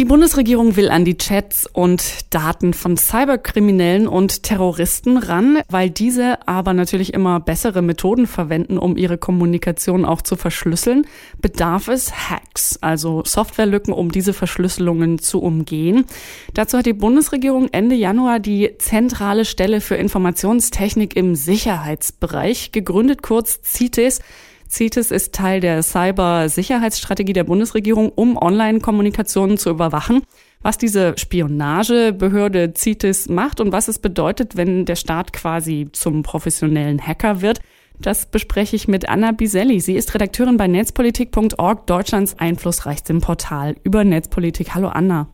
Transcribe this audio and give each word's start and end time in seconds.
Die 0.00 0.06
Bundesregierung 0.06 0.76
will 0.76 0.88
an 0.88 1.04
die 1.04 1.18
Chats 1.18 1.66
und 1.70 2.02
Daten 2.30 2.72
von 2.72 2.96
Cyberkriminellen 2.96 4.08
und 4.08 4.42
Terroristen 4.42 5.18
ran, 5.18 5.58
weil 5.68 5.90
diese 5.90 6.48
aber 6.48 6.72
natürlich 6.72 7.12
immer 7.12 7.38
bessere 7.38 7.82
Methoden 7.82 8.26
verwenden, 8.26 8.78
um 8.78 8.96
ihre 8.96 9.18
Kommunikation 9.18 10.06
auch 10.06 10.22
zu 10.22 10.36
verschlüsseln, 10.36 11.06
bedarf 11.42 11.88
es 11.88 12.30
Hacks, 12.30 12.78
also 12.80 13.22
Softwarelücken, 13.26 13.92
um 13.92 14.10
diese 14.10 14.32
Verschlüsselungen 14.32 15.18
zu 15.18 15.42
umgehen. 15.42 16.06
Dazu 16.54 16.78
hat 16.78 16.86
die 16.86 16.94
Bundesregierung 16.94 17.68
Ende 17.70 17.94
Januar 17.94 18.40
die 18.40 18.70
zentrale 18.78 19.44
Stelle 19.44 19.82
für 19.82 19.96
Informationstechnik 19.96 21.14
im 21.14 21.34
Sicherheitsbereich 21.34 22.72
gegründet, 22.72 23.20
kurz 23.20 23.60
CITES. 23.64 24.20
CITES 24.70 25.10
ist 25.10 25.34
Teil 25.34 25.60
der 25.60 25.82
Cybersicherheitsstrategie 25.82 27.32
der 27.32 27.44
Bundesregierung, 27.44 28.10
um 28.10 28.36
Online-Kommunikationen 28.36 29.58
zu 29.58 29.70
überwachen. 29.70 30.22
Was 30.62 30.78
diese 30.78 31.14
Spionagebehörde 31.18 32.72
CITES 32.76 33.28
macht 33.28 33.60
und 33.60 33.72
was 33.72 33.88
es 33.88 33.98
bedeutet, 33.98 34.56
wenn 34.56 34.84
der 34.84 34.96
Staat 34.96 35.32
quasi 35.32 35.88
zum 35.92 36.22
professionellen 36.22 37.04
Hacker 37.04 37.40
wird, 37.40 37.60
das 37.98 38.26
bespreche 38.26 38.76
ich 38.76 38.88
mit 38.88 39.08
Anna 39.08 39.32
Biselli. 39.32 39.80
Sie 39.80 39.94
ist 39.94 40.14
Redakteurin 40.14 40.56
bei 40.56 40.68
netzpolitik.org, 40.68 41.86
Deutschlands 41.86 42.38
einflussreichstem 42.38 43.20
Portal 43.20 43.76
über 43.82 44.04
Netzpolitik. 44.04 44.74
Hallo 44.74 44.88
Anna. 44.88 45.28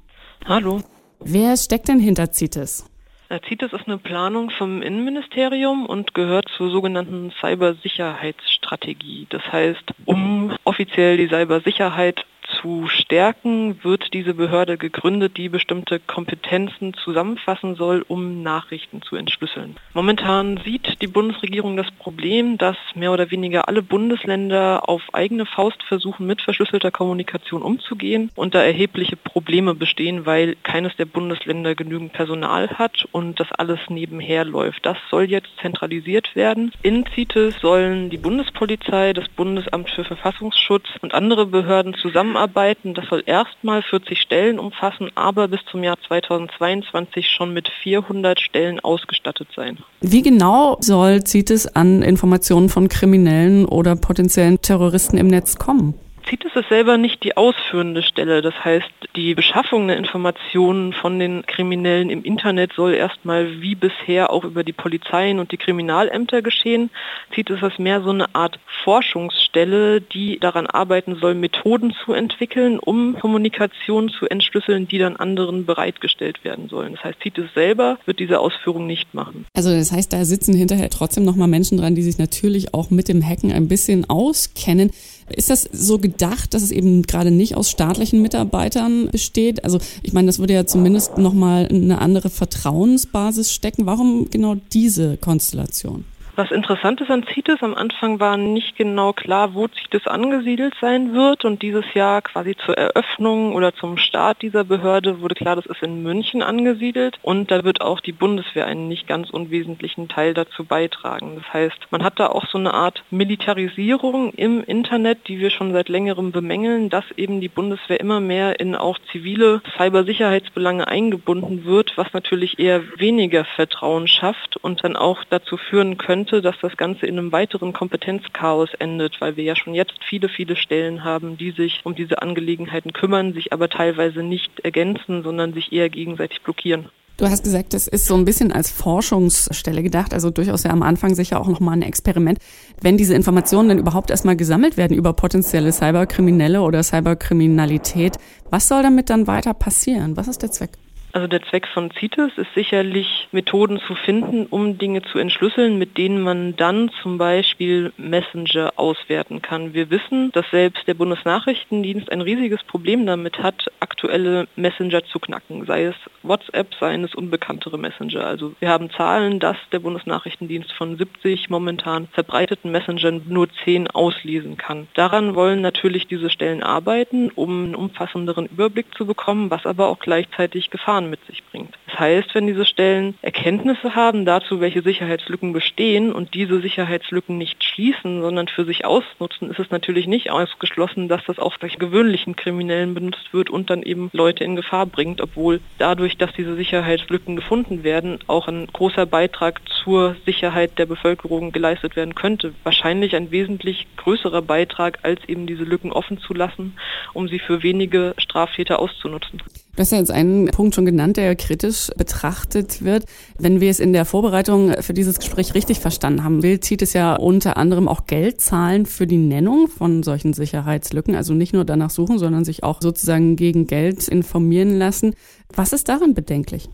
Hallo. 0.45 0.81
Wer 1.21 1.57
steckt 1.57 1.89
denn 1.89 2.01
hinter 2.01 2.33
CITES? 2.33 2.85
CITES 3.29 3.73
ist 3.73 3.87
eine 3.87 3.99
Planung 3.99 4.51
vom 4.51 4.83
Innenministerium 4.83 5.87
und 5.87 6.15
gehört 6.15 6.49
zur 6.57 6.71
sogenannten 6.71 7.33
Cybersicherheitsstrategie. 7.41 9.27
Das 9.31 9.43
heißt, 9.51 9.95
um 10.05 10.57
offiziell 10.65 11.17
die 11.17 11.29
Cybersicherheit 11.29 12.25
zu 12.61 12.89
stärken, 12.89 13.83
wird 13.83 14.13
diese 14.13 14.35
Behörde 14.35 14.77
gegründet, 14.79 15.37
die 15.37 15.49
bestimmte 15.49 16.01
Kompetenzen 16.01 16.95
zusammenfassen 16.95 17.75
soll, 17.75 18.05
um 18.07 18.43
Nachrichten 18.43 19.03
zu 19.03 19.17
entschlüsseln. 19.17 19.77
Momentan 19.95 20.61
sieht 20.65 21.01
die 21.03 21.07
Bundesregierung 21.07 21.77
das 21.77 21.91
Problem, 21.91 22.59
dass 22.59 22.77
mehr 22.95 23.13
oder 23.13 23.31
weniger 23.31 23.69
alle 23.69 23.83
Bundesländer 23.83 24.89
auf 24.89 25.03
eigene 25.13 25.47
Faust 25.47 25.83
versuchen, 25.83 26.27
mit 26.27 26.43
verschlüsselter 26.43 26.91
Kommunikation 26.91 27.63
umzugehen 27.63 28.31
und 28.35 28.55
da 28.55 28.63
erhebliche 28.63 29.17
Probleme 29.17 29.75
bestehen, 29.75 30.27
weil 30.27 30.57
keines 30.63 30.97
der 30.97 31.07
Bundesländer 31.07 31.75
genügend 31.75 32.13
Personal 32.13 32.69
hat 32.71 33.07
und 33.13 33.41
das 33.41 33.53
alles 33.53 33.81
nebenher 33.89 34.45
läuft. 34.45 34.87
Das 34.87 34.97
soll 35.11 35.31
jetzt 35.31 35.51
zentralisiert 35.61 36.35
werden. 36.35 36.73
In 36.83 37.05
CITES 37.07 37.61
sollen 37.61 38.11
die 38.11 38.19
Bundespolizei, 38.19 39.13
das 39.13 39.29
Bundesamt 39.29 39.91
für 39.91 40.05
Verfassungsschutz 40.05 40.87
und 41.03 41.15
andere 41.15 41.47
Behörden 41.47 41.95
zusammen 41.95 42.37
zusammenarbeiten. 42.57 42.95
Das 42.95 43.07
soll 43.09 43.23
erstmal 43.27 43.83
40 43.83 44.19
Stellen 44.21 44.59
umfassen, 44.59 45.11
aber 45.15 45.49
bis 45.49 45.61
zum 45.71 45.85
Jahr 45.85 45.97
2022 46.07 47.29
schon 47.29 47.53
mit 47.53 47.69
400 47.83 48.41
Stellen 48.41 48.81
ausgestattet 48.81 49.49
sein. 49.55 49.79
Wie 50.01 50.23
genau 50.23 50.79
soll 50.81 51.25
CITES 51.25 51.69
an 51.69 52.03
Informationen 52.03 52.69
von 52.69 52.89
Kriminellen 52.89 53.67
oder 53.67 53.97
potenziellen 53.97 54.61
Terroristen 54.61 55.19
im 55.19 55.29
Netz 55.29 55.57
kommen? 55.57 55.95
CITES 56.29 56.57
ist 56.57 56.69
selber 56.69 56.99
nicht 56.99 57.23
die 57.23 57.37
ausführende 57.37 58.03
Stelle. 58.03 58.43
Das 58.43 58.65
heißt, 58.65 58.91
die 59.15 59.37
Beschaffung 59.37 59.87
der 59.87 59.97
Informationen 59.97 60.93
von 60.93 61.21
den 61.21 61.47
Kriminellen 61.47 62.11
im 62.11 62.25
Internet 62.25 62.73
soll 62.75 62.95
erstmal 62.95 63.61
wie 63.63 63.77
bisher 63.77 64.31
auch 64.31 64.43
über 64.43 64.65
die 64.65 64.73
Polizeien 64.73 65.39
und 65.39 65.53
die 65.53 65.57
Kriminalämter 65.57 66.43
geschehen. 66.43 66.91
CITES 67.33 67.63
ist 67.63 67.79
mehr 67.79 68.03
so 68.03 68.11
eine 68.11 68.35
Art 68.35 68.59
Forschungsstelle, 68.83 70.01
die 70.01 70.41
daran 70.41 70.67
arbeiten 70.67 71.17
soll, 71.21 71.35
Methoden 71.35 71.95
zu 72.05 72.13
entwickeln, 72.13 72.81
um 72.81 73.17
Kommunikation 73.21 74.09
zu 74.09 74.27
entschlüsseln, 74.27 74.89
die 74.89 74.99
dann 74.99 75.15
anderen 75.15 75.65
bereitgestellt 75.65 76.43
werden 76.43 76.69
sollen. 76.69 76.95
Das 76.95 77.05
heißt, 77.05 77.23
CITES 77.23 77.55
selber 77.55 77.99
wird 78.05 78.19
diese 78.19 78.41
Ausführung 78.41 78.89
nicht 78.89 79.15
machen. 79.15 79.47
Also 79.55 79.71
das 79.71 79.93
heißt, 79.93 80.13
da 80.13 80.25
sitzen 80.25 80.57
hinterher 80.57 80.91
trotzdem 80.91 81.25
nochmal 81.25 81.47
Menschen 81.47 81.79
dran, 81.79 81.95
die 81.95 82.03
sich 82.03 82.19
natürlich 82.19 82.75
auch 82.75 82.91
mit 82.91 83.07
dem 83.07 83.25
Hacken 83.25 83.53
ein 83.53 83.69
bisschen 83.69 84.11
auskennen. 84.11 84.91
Ist 85.29 85.51
das 85.51 85.63
so 85.63 85.99
gedacht, 86.17 86.55
dass 86.55 86.63
es 86.63 86.71
eben 86.71 87.03
gerade 87.03 87.31
nicht 87.31 87.57
aus 87.57 87.71
staatlichen 87.71 88.23
Mitarbeitern 88.23 89.09
besteht? 89.11 89.65
Also 89.65 89.79
ich 90.03 90.13
meine, 90.13 90.27
das 90.27 90.39
würde 90.39 90.55
ja 90.55 90.67
zumindest 90.67 91.19
nochmal 91.19 91.69
eine 91.69 92.01
andere 92.01 92.31
Vertrauensbasis 92.31 93.53
stecken. 93.53 93.85
Warum 93.87 94.31
genau 94.31 94.57
diese 94.73 95.19
Konstellation? 95.19 96.05
Was 96.39 96.51
interessant 96.51 97.01
ist 97.01 97.11
an 97.11 97.25
CITES, 97.25 97.63
am 97.63 97.75
Anfang 97.75 98.21
war 98.21 98.37
nicht 98.37 98.77
genau 98.77 99.15
klar, 99.15 99.55
wo 99.55 99.69
CITES 99.69 100.07
angesiedelt 100.07 100.75
sein 100.83 101.15
wird 101.15 101.47
und 101.47 101.63
dieses 101.63 101.95
Jahr 101.95 102.21
quasi 102.21 102.55
zur 102.55 102.77
Eröffnung 102.77 103.55
oder 103.55 103.75
zum 103.75 103.97
Start 103.97 104.43
dieser 104.43 104.63
Behörde 104.63 105.23
wurde 105.23 105.35
klar, 105.35 105.57
das 105.57 105.65
ist 105.65 105.83
in 105.83 106.03
München 106.03 106.43
angesiedelt 106.43 107.19
und 107.23 107.51
da 107.51 107.65
wird 107.65 107.81
auch 107.81 108.01
die 108.01 108.13
Bundeswehr 108.13 108.67
einen 108.67 108.87
nicht 108.87 109.09
ganz 109.09 109.31
unwesentlichen 109.31 110.09
Teil 110.09 110.35
dazu 110.35 110.65
beitragen. 110.65 111.37
Das 111.37 111.55
heißt, 111.55 111.87
man 111.91 112.05
hat 112.05 112.21
da 112.21 112.27
auch 112.27 112.45
so 112.47 112.59
eine 112.59 112.75
Art 112.75 113.03
Militarisierung 113.11 114.35
im 114.35 114.63
Internet, 114.63 115.29
die 115.29 115.39
wir 115.39 115.49
schon 115.49 115.73
seit 115.73 115.89
längerem 115.89 116.33
bemängeln, 116.33 116.91
dass 116.91 117.05
eben 117.17 117.41
die 117.41 117.49
Bundeswehr 117.49 117.99
immer 117.99 118.21
mehr 118.21 118.61
in 118.61 118.75
auch 118.75 118.99
zivile 119.11 119.63
Cybersicherheitsbelange 119.79 120.87
eingebunden 120.87 121.65
wird, 121.65 121.97
was 121.97 122.13
natürlich 122.13 122.59
eher 122.59 122.83
weniger 122.99 123.47
Vertrauen 123.47 124.07
schafft 124.07 124.59
und 124.59 124.85
dann 124.85 124.97
auch 124.97 125.25
dazu 125.31 125.57
führen 125.57 125.97
könnte, 125.97 126.26
könnte, 126.27 126.43
dass 126.43 126.57
das 126.61 126.77
Ganze 126.77 127.07
in 127.07 127.19
einem 127.19 127.31
weiteren 127.31 127.73
Kompetenzchaos 127.73 128.71
endet, 128.79 129.21
weil 129.21 129.37
wir 129.37 129.45
ja 129.45 129.55
schon 129.55 129.75
jetzt 129.75 129.95
viele, 130.09 130.29
viele 130.29 130.57
Stellen 130.57 131.05
haben, 131.05 131.37
die 131.37 131.53
sich 131.53 131.81
um 131.85 131.95
diese 131.95 132.21
Angelegenheiten 132.21 132.93
kümmern, 132.93 133.33
sich 133.33 133.53
aber 133.53 133.69
teilweise 133.69 134.23
nicht 134.23 134.61
ergänzen, 134.61 135.23
sondern 135.23 135.53
sich 135.55 135.73
eher 135.73 135.89
gegenseitig 135.89 136.43
blockieren. 136.43 136.87
Du 137.17 137.27
hast 137.27 137.45
gesagt, 137.45 137.73
das 137.73 137.87
ist 137.87 138.07
so 138.07 138.15
ein 138.15 138.25
bisschen 138.25 138.53
als 138.53 138.71
Forschungsstelle 138.71 139.83
gedacht, 139.83 140.13
also 140.13 140.31
durchaus 140.31 140.65
ja 140.65 140.71
am 140.71 140.83
Anfang 140.83 141.15
sicher 141.15 141.41
auch 141.41 141.49
nochmal 141.49 141.75
ein 141.75 141.83
Experiment. 141.83 142.39
Wenn 142.83 142.99
diese 142.99 143.15
Informationen 143.15 143.69
dann 143.69 143.79
überhaupt 143.79 144.11
erstmal 144.11 144.37
gesammelt 144.37 144.77
werden 144.77 144.97
über 144.97 145.13
potenzielle 145.13 145.73
Cyberkriminelle 145.73 146.61
oder 146.61 146.83
Cyberkriminalität, 146.83 148.17
was 148.51 148.69
soll 148.69 148.83
damit 148.83 149.09
dann 149.09 149.29
weiter 149.29 149.55
passieren? 149.55 150.17
Was 150.17 150.29
ist 150.29 150.43
der 150.43 150.51
Zweck? 150.51 150.71
Also 151.17 151.29
der 151.29 151.43
Zweck 151.45 151.67
von 151.69 151.91
CITES 151.93 152.37
ist 152.37 152.53
sicherlich, 152.55 153.29
Methoden 153.33 153.81
zu 153.87 153.95
finden, 153.95 154.45
um 154.51 154.77
Dinge 154.77 155.01
zu 155.01 155.19
entschlüsseln, 155.19 155.79
mit 155.79 155.97
denen 155.97 156.21
man 156.21 156.57
dann 156.57 156.91
zum 157.01 157.17
Beispiel 157.17 157.91
Messenger 157.97 158.75
auswerten 158.77 159.41
kann. 159.41 159.73
Wir 159.73 159.89
wissen, 159.89 160.31
dass 160.33 160.45
selbst 160.51 160.87
der 160.87 160.93
Bundesnachrichtendienst 160.93 162.13
ein 162.13 162.21
riesiges 162.21 162.63
Problem 162.65 163.07
damit 163.07 163.39
hat, 163.39 163.65
aktuelle 163.81 164.47
Messenger 164.57 165.07
zu 165.07 165.19
knacken, 165.19 165.65
sei 165.65 165.85
es 165.85 165.95
WhatsApp, 166.23 166.75
seien 166.79 167.03
es 167.03 167.15
unbekanntere 167.15 167.79
Messenger. 167.79 168.27
Also 168.27 168.53
wir 168.61 168.69
haben 168.69 168.91
Zahlen, 168.91 169.41
dass 169.41 169.57
der 169.73 169.79
Bundesnachrichtendienst 169.79 170.71
von 170.73 170.99
70 170.99 171.49
momentan 171.49 172.09
verbreiteten 172.09 172.71
Messengern 172.71 173.23
nur 173.27 173.49
10 173.65 173.89
auslesen 173.89 174.59
kann. 174.59 174.87
Daran 174.93 175.35
wollen 175.35 175.63
natürlich 175.63 176.09
diese 176.09 176.29
Stellen 176.29 176.63
arbeiten, 176.63 177.31
um 177.35 177.65
einen 177.65 177.75
umfassenderen 177.75 178.45
Überblick 178.45 178.95
zu 178.95 179.07
bekommen, 179.07 179.51
was 179.51 179.65
aber 179.65 179.89
auch 179.89 179.99
gleichzeitig 179.99 180.69
Gefahren 180.69 181.06
Gefahren 181.07 181.11
mit 181.11 181.25
sich 181.27 181.43
bringt. 181.45 181.75
Das 181.87 181.99
heißt, 181.99 182.35
wenn 182.35 182.47
diese 182.47 182.65
Stellen 182.65 183.15
Erkenntnisse 183.23 183.95
haben 183.95 184.25
dazu, 184.25 184.61
welche 184.61 184.83
Sicherheitslücken 184.83 185.53
bestehen 185.53 186.13
und 186.13 186.35
diese 186.35 186.61
Sicherheitslücken 186.61 187.39
nicht 187.39 187.63
schließen, 187.63 188.21
sondern 188.21 188.49
für 188.49 188.65
sich 188.65 188.85
ausnutzen, 188.85 189.51
ist 189.51 189.59
es 189.59 189.71
natürlich 189.71 190.07
nicht 190.07 190.31
ausgeschlossen, 190.31 191.09
dass 191.09 191.25
das 191.27 191.39
auch 191.39 191.57
bei 191.59 191.69
gewöhnlichen 191.69 192.37
Kriminellen 192.37 192.95
benutzt 192.95 193.33
wird 193.33 193.51
und 193.51 193.71
dann 193.71 193.83
eben 193.83 194.11
Leute 194.13 194.45
in 194.45 194.57
Gefahr 194.57 194.87
bringt, 194.87 195.21
obwohl 195.21 195.61
dadurch, 195.79 196.17
dass 196.17 196.33
diese 196.33 196.55
Sicherheitslücken 196.55 197.37
gefunden 197.37 197.85
werden, 197.85 198.19
auch 198.27 198.49
ein 198.49 198.67
großer 198.73 199.07
Beitrag 199.07 199.61
zur 199.87 200.17
Sicherheit 200.27 200.81
der 200.81 200.87
Bevölkerung 200.87 201.53
geleistet 201.53 201.95
werden 201.95 202.17
könnte. 202.17 202.53
Wahrscheinlich 202.65 203.15
ein 203.15 203.31
wesentlich 203.31 203.87
größerer 203.97 204.43
Beitrag, 204.43 204.99
als 205.05 205.21
eben 205.29 205.47
diese 205.47 205.63
Lücken 205.63 205.93
offen 205.93 206.19
zu 206.19 206.35
lassen, 206.35 206.75
um 207.15 207.29
sie 207.29 207.39
für 207.39 207.63
wenige 207.63 208.13
Straftäter 208.19 208.81
auszunutzen. 208.81 209.41
Du 209.77 209.81
hast 209.81 209.93
ja 209.93 209.99
jetzt 209.99 210.11
einen 210.11 210.47
Punkt 210.49 210.75
schon 210.75 210.87
genannt, 210.87 211.19
der 211.19 211.37
kritisch 211.37 211.91
betrachtet 211.97 212.83
wird. 212.83 213.05
Wenn 213.39 213.61
wir 213.61 213.71
es 213.71 213.79
in 213.79 213.93
der 213.93 214.07
Vorbereitung 214.07 214.73
für 214.83 214.93
dieses 214.93 215.21
Gespräch 215.21 215.55
richtig 215.55 215.79
verstanden 215.79 216.25
haben, 216.25 216.43
will 216.43 216.59
zieht 216.59 216.83
es 216.83 216.93
ja 216.93 217.15
unter 217.15 217.57
anderem 217.57 217.87
auch 217.87 218.07
Geld 218.07 218.41
zahlen 218.41 218.87
für 218.87 219.07
die 219.07 219.19
Nennung 219.19 219.69
von 219.69 220.03
solchen 220.03 220.33
Sicherheitslücken. 220.33 221.15
Also 221.15 221.33
nicht 221.33 221.53
nur 221.53 221.65
danach 221.65 221.91
suchen, 221.91 222.19
sondern 222.19 222.45
sich 222.45 222.65
auch 222.65 222.81
sozusagen 222.83 223.37
gegen 223.37 223.69
Geld 223.69 224.09
informieren 224.09 224.77
lassen. 224.77 225.15
Was 225.55 225.73
ist 225.73 225.89
daran 225.89 226.15
bedenklich? 226.15 226.69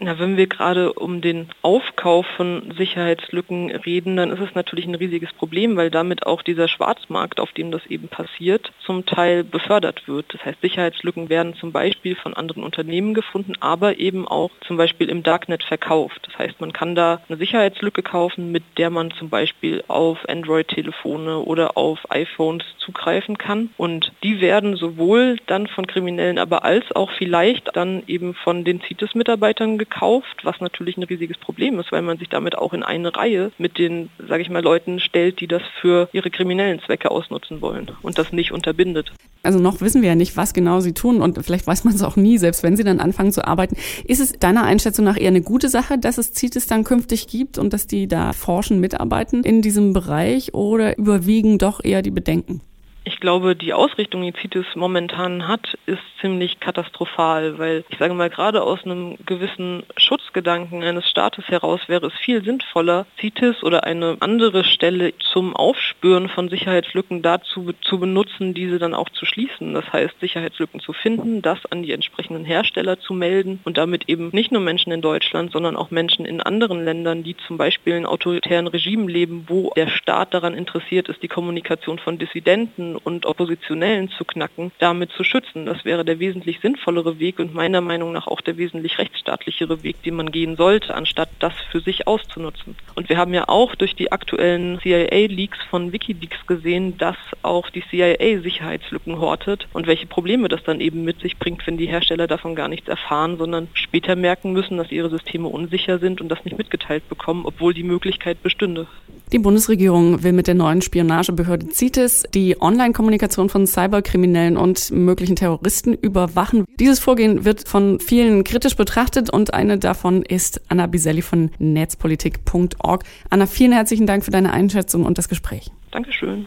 Na, 0.00 0.16
wenn 0.20 0.36
wir 0.36 0.46
gerade 0.46 0.92
um 0.92 1.20
den 1.20 1.48
Aufkauf 1.62 2.24
von 2.36 2.72
Sicherheitslücken 2.78 3.72
reden, 3.72 4.16
dann 4.16 4.30
ist 4.30 4.38
es 4.38 4.54
natürlich 4.54 4.86
ein 4.86 4.94
riesiges 4.94 5.32
Problem, 5.32 5.76
weil 5.76 5.90
damit 5.90 6.24
auch 6.24 6.42
dieser 6.42 6.68
Schwarzmarkt, 6.68 7.40
auf 7.40 7.50
dem 7.50 7.72
das 7.72 7.84
eben 7.86 8.06
passiert, 8.06 8.70
zum 8.86 9.06
Teil 9.06 9.42
befördert 9.42 10.06
wird. 10.06 10.32
Das 10.32 10.44
heißt, 10.44 10.60
Sicherheitslücken 10.60 11.30
werden 11.30 11.54
zum 11.54 11.72
Beispiel 11.72 12.14
von 12.14 12.32
anderen 12.34 12.62
Unternehmen 12.62 13.12
gefunden, 13.12 13.54
aber 13.58 13.98
eben 13.98 14.28
auch 14.28 14.52
zum 14.68 14.76
Beispiel 14.76 15.08
im 15.08 15.24
Darknet 15.24 15.64
verkauft. 15.64 16.20
Das 16.26 16.38
heißt, 16.38 16.60
man 16.60 16.72
kann 16.72 16.94
da 16.94 17.20
eine 17.28 17.36
Sicherheitslücke 17.36 18.04
kaufen, 18.04 18.52
mit 18.52 18.62
der 18.76 18.90
man 18.90 19.10
zum 19.10 19.30
Beispiel 19.30 19.82
auf 19.88 20.28
Android-Telefone 20.28 21.40
oder 21.40 21.76
auf 21.76 21.98
iPhones 22.10 22.64
zugreifen 22.78 23.36
kann. 23.36 23.70
Und 23.76 24.12
die 24.22 24.40
werden 24.40 24.76
sowohl 24.76 25.38
dann 25.46 25.66
von 25.66 25.88
Kriminellen, 25.88 26.38
aber 26.38 26.64
als 26.64 26.84
auch 26.94 27.10
vielleicht 27.18 27.74
dann 27.74 28.04
eben 28.06 28.34
von 28.34 28.62
den 28.62 28.80
CITES-Mitarbeitern 28.80 29.87
gekauft, 29.88 30.44
was 30.44 30.60
natürlich 30.60 30.96
ein 30.96 31.02
riesiges 31.02 31.38
Problem 31.38 31.78
ist, 31.78 31.92
weil 31.92 32.02
man 32.02 32.18
sich 32.18 32.28
damit 32.28 32.56
auch 32.56 32.72
in 32.72 32.82
eine 32.82 33.14
Reihe 33.14 33.50
mit 33.58 33.78
den, 33.78 34.10
sage 34.28 34.42
ich 34.42 34.50
mal, 34.50 34.62
Leuten 34.62 35.00
stellt, 35.00 35.40
die 35.40 35.46
das 35.46 35.62
für 35.80 36.08
ihre 36.12 36.30
kriminellen 36.30 36.80
Zwecke 36.84 37.10
ausnutzen 37.10 37.60
wollen 37.60 37.90
und 38.02 38.18
das 38.18 38.32
nicht 38.32 38.52
unterbindet. 38.52 39.12
Also 39.42 39.58
noch 39.58 39.80
wissen 39.80 40.02
wir 40.02 40.10
ja 40.10 40.14
nicht, 40.14 40.36
was 40.36 40.52
genau 40.52 40.80
sie 40.80 40.94
tun 40.94 41.22
und 41.22 41.42
vielleicht 41.44 41.66
weiß 41.66 41.84
man 41.84 41.94
es 41.94 42.02
auch 42.02 42.16
nie, 42.16 42.38
selbst 42.38 42.62
wenn 42.62 42.76
sie 42.76 42.84
dann 42.84 43.00
anfangen 43.00 43.32
zu 43.32 43.46
arbeiten. 43.46 43.76
Ist 44.04 44.20
es 44.20 44.32
deiner 44.32 44.64
Einschätzung 44.64 45.04
nach 45.04 45.16
eher 45.16 45.28
eine 45.28 45.42
gute 45.42 45.68
Sache, 45.68 45.98
dass 45.98 46.18
es 46.18 46.34
CITES 46.34 46.66
dann 46.66 46.84
künftig 46.84 47.28
gibt 47.28 47.58
und 47.58 47.72
dass 47.72 47.86
die 47.86 48.08
da 48.08 48.32
forschen, 48.32 48.80
mitarbeiten 48.80 49.44
in 49.44 49.62
diesem 49.62 49.92
Bereich 49.92 50.54
oder 50.54 50.98
überwiegen 50.98 51.58
doch 51.58 51.82
eher 51.82 52.02
die 52.02 52.10
Bedenken? 52.10 52.60
Ich 53.08 53.20
glaube, 53.20 53.56
die 53.56 53.72
Ausrichtung, 53.72 54.20
die 54.20 54.34
CITES 54.38 54.66
momentan 54.74 55.48
hat, 55.48 55.78
ist 55.86 56.02
ziemlich 56.20 56.60
katastrophal, 56.60 57.58
weil 57.58 57.82
ich 57.88 57.96
sage 57.96 58.12
mal, 58.12 58.28
gerade 58.28 58.62
aus 58.62 58.84
einem 58.84 59.16
gewissen 59.24 59.82
Schutzgedanken 59.96 60.82
eines 60.82 61.08
Staates 61.08 61.48
heraus 61.48 61.80
wäre 61.86 62.08
es 62.08 62.12
viel 62.12 62.44
sinnvoller, 62.44 63.06
CITES 63.18 63.62
oder 63.62 63.84
eine 63.84 64.18
andere 64.20 64.62
Stelle 64.62 65.14
zum 65.32 65.56
Aufspüren 65.56 66.28
von 66.28 66.50
Sicherheitslücken 66.50 67.22
dazu 67.22 67.72
zu 67.80 67.98
benutzen, 67.98 68.52
diese 68.52 68.78
dann 68.78 68.92
auch 68.92 69.08
zu 69.08 69.24
schließen. 69.24 69.72
Das 69.72 69.90
heißt, 69.90 70.20
Sicherheitslücken 70.20 70.80
zu 70.80 70.92
finden, 70.92 71.40
das 71.40 71.64
an 71.64 71.82
die 71.82 71.92
entsprechenden 71.92 72.44
Hersteller 72.44 73.00
zu 73.00 73.14
melden 73.14 73.60
und 73.64 73.78
damit 73.78 74.10
eben 74.10 74.28
nicht 74.32 74.52
nur 74.52 74.60
Menschen 74.60 74.92
in 74.92 75.00
Deutschland, 75.00 75.52
sondern 75.52 75.76
auch 75.76 75.90
Menschen 75.90 76.26
in 76.26 76.42
anderen 76.42 76.84
Ländern, 76.84 77.22
die 77.22 77.38
zum 77.46 77.56
Beispiel 77.56 77.94
in 77.94 78.04
autoritären 78.04 78.66
Regimen 78.66 79.08
leben, 79.08 79.46
wo 79.48 79.72
der 79.76 79.88
Staat 79.88 80.34
daran 80.34 80.52
interessiert 80.52 81.08
ist, 81.08 81.22
die 81.22 81.28
Kommunikation 81.28 81.98
von 81.98 82.18
Dissidenten 82.18 82.97
und 83.02 83.26
Oppositionellen 83.26 84.08
zu 84.10 84.24
knacken, 84.24 84.72
damit 84.78 85.12
zu 85.12 85.24
schützen. 85.24 85.66
Das 85.66 85.84
wäre 85.84 86.04
der 86.04 86.18
wesentlich 86.18 86.60
sinnvollere 86.60 87.18
Weg 87.18 87.38
und 87.38 87.54
meiner 87.54 87.80
Meinung 87.80 88.12
nach 88.12 88.26
auch 88.26 88.40
der 88.40 88.56
wesentlich 88.56 88.98
rechtsstaatlichere 88.98 89.82
Weg, 89.82 90.02
den 90.02 90.16
man 90.16 90.30
gehen 90.30 90.56
sollte, 90.56 90.94
anstatt 90.94 91.30
das 91.38 91.52
für 91.70 91.80
sich 91.80 92.06
auszunutzen. 92.06 92.76
Und 92.94 93.08
wir 93.08 93.16
haben 93.16 93.34
ja 93.34 93.48
auch 93.48 93.74
durch 93.74 93.94
die 93.94 94.12
aktuellen 94.12 94.78
CIA-Leaks 94.80 95.58
von 95.70 95.92
Wikileaks 95.92 96.46
gesehen, 96.46 96.98
dass 96.98 97.16
auch 97.42 97.70
die 97.70 97.82
CIA 97.82 98.40
Sicherheitslücken 98.40 99.18
hortet 99.18 99.68
und 99.72 99.86
welche 99.86 100.06
Probleme 100.06 100.48
das 100.48 100.62
dann 100.62 100.80
eben 100.80 101.04
mit 101.04 101.20
sich 101.20 101.38
bringt, 101.38 101.66
wenn 101.66 101.76
die 101.76 101.86
Hersteller 101.86 102.26
davon 102.26 102.54
gar 102.54 102.68
nichts 102.68 102.88
erfahren, 102.88 103.38
sondern 103.38 103.68
später 103.74 104.16
merken 104.16 104.52
müssen, 104.52 104.76
dass 104.76 104.92
ihre 104.92 105.10
Systeme 105.10 105.48
unsicher 105.48 105.98
sind 105.98 106.20
und 106.20 106.28
das 106.28 106.44
nicht 106.44 106.58
mitgeteilt 106.58 107.08
bekommen, 107.08 107.44
obwohl 107.44 107.74
die 107.74 107.82
Möglichkeit 107.82 108.42
bestünde. 108.42 108.86
Die 109.30 109.38
Bundesregierung 109.38 110.22
will 110.22 110.32
mit 110.32 110.46
der 110.46 110.54
neuen 110.54 110.80
Spionagebehörde 110.80 111.68
CITES 111.68 112.24
die 112.32 112.60
Online-Kommunikation 112.60 113.50
von 113.50 113.66
Cyberkriminellen 113.66 114.56
und 114.56 114.90
möglichen 114.90 115.36
Terroristen 115.36 115.92
überwachen. 115.92 116.64
Dieses 116.80 116.98
Vorgehen 116.98 117.44
wird 117.44 117.68
von 117.68 118.00
vielen 118.00 118.42
kritisch 118.42 118.76
betrachtet 118.76 119.28
und 119.28 119.52
eine 119.52 119.76
davon 119.78 120.22
ist 120.22 120.62
Anna 120.68 120.86
Biselli 120.86 121.20
von 121.20 121.50
netzpolitik.org. 121.58 123.04
Anna, 123.28 123.46
vielen 123.46 123.72
herzlichen 123.72 124.06
Dank 124.06 124.24
für 124.24 124.30
deine 124.30 124.52
Einschätzung 124.52 125.04
und 125.04 125.18
das 125.18 125.28
Gespräch. 125.28 125.70
Dankeschön. 125.90 126.46